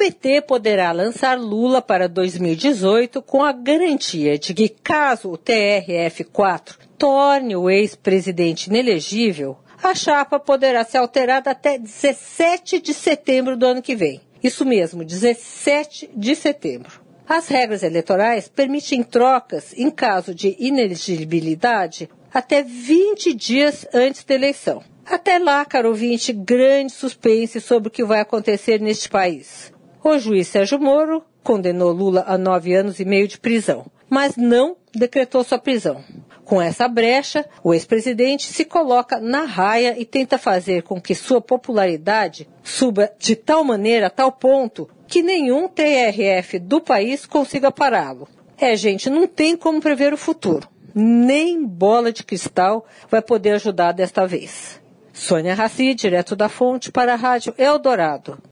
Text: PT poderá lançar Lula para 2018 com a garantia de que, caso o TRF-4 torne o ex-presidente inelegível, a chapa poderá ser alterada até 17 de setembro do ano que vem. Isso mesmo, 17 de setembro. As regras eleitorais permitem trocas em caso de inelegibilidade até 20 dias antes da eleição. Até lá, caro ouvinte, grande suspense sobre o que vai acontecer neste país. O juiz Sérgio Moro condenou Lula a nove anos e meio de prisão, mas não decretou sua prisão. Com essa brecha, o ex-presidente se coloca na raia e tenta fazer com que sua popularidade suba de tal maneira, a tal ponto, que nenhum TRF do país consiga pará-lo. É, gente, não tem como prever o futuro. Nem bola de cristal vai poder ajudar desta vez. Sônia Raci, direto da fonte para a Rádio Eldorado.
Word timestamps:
PT 0.00 0.40
poderá 0.40 0.92
lançar 0.92 1.38
Lula 1.38 1.82
para 1.82 2.08
2018 2.08 3.20
com 3.20 3.44
a 3.44 3.52
garantia 3.52 4.38
de 4.38 4.54
que, 4.54 4.66
caso 4.66 5.30
o 5.30 5.36
TRF-4 5.36 6.78
torne 6.96 7.54
o 7.54 7.68
ex-presidente 7.68 8.68
inelegível, 8.68 9.58
a 9.82 9.94
chapa 9.94 10.40
poderá 10.40 10.84
ser 10.84 10.96
alterada 10.96 11.50
até 11.50 11.76
17 11.76 12.80
de 12.80 12.94
setembro 12.94 13.58
do 13.58 13.66
ano 13.66 13.82
que 13.82 13.94
vem. 13.94 14.22
Isso 14.42 14.64
mesmo, 14.64 15.04
17 15.04 16.08
de 16.16 16.34
setembro. 16.34 17.02
As 17.28 17.48
regras 17.48 17.82
eleitorais 17.82 18.48
permitem 18.48 19.02
trocas 19.02 19.74
em 19.76 19.90
caso 19.90 20.34
de 20.34 20.56
inelegibilidade 20.58 22.08
até 22.32 22.62
20 22.62 23.34
dias 23.34 23.86
antes 23.92 24.24
da 24.24 24.34
eleição. 24.34 24.82
Até 25.04 25.38
lá, 25.38 25.62
caro 25.66 25.90
ouvinte, 25.90 26.32
grande 26.32 26.90
suspense 26.90 27.60
sobre 27.60 27.88
o 27.90 27.92
que 27.92 28.02
vai 28.02 28.20
acontecer 28.20 28.80
neste 28.80 29.06
país. 29.06 29.70
O 30.02 30.18
juiz 30.18 30.48
Sérgio 30.48 30.80
Moro 30.80 31.22
condenou 31.42 31.92
Lula 31.92 32.24
a 32.26 32.38
nove 32.38 32.74
anos 32.74 33.00
e 33.00 33.04
meio 33.04 33.28
de 33.28 33.38
prisão, 33.38 33.84
mas 34.08 34.34
não 34.34 34.76
decretou 34.94 35.44
sua 35.44 35.58
prisão. 35.58 36.02
Com 36.42 36.60
essa 36.60 36.88
brecha, 36.88 37.44
o 37.62 37.74
ex-presidente 37.74 38.44
se 38.44 38.64
coloca 38.64 39.20
na 39.20 39.44
raia 39.44 39.94
e 39.98 40.06
tenta 40.06 40.38
fazer 40.38 40.82
com 40.82 40.98
que 40.98 41.14
sua 41.14 41.40
popularidade 41.40 42.48
suba 42.64 43.12
de 43.18 43.36
tal 43.36 43.62
maneira, 43.62 44.06
a 44.06 44.10
tal 44.10 44.32
ponto, 44.32 44.88
que 45.06 45.22
nenhum 45.22 45.68
TRF 45.68 46.58
do 46.58 46.80
país 46.80 47.26
consiga 47.26 47.70
pará-lo. 47.70 48.26
É, 48.56 48.74
gente, 48.76 49.10
não 49.10 49.28
tem 49.28 49.54
como 49.54 49.82
prever 49.82 50.14
o 50.14 50.18
futuro. 50.18 50.66
Nem 50.94 51.62
bola 51.64 52.10
de 52.10 52.24
cristal 52.24 52.86
vai 53.10 53.20
poder 53.20 53.52
ajudar 53.52 53.92
desta 53.92 54.26
vez. 54.26 54.80
Sônia 55.12 55.54
Raci, 55.54 55.92
direto 55.94 56.34
da 56.34 56.48
fonte 56.48 56.90
para 56.90 57.12
a 57.12 57.16
Rádio 57.16 57.54
Eldorado. 57.58 58.42